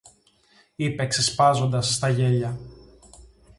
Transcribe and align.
είπε 0.75 1.07
ξεσπάζοντας 1.07 1.93
στα 1.93 2.09
γέλια. 2.09 2.59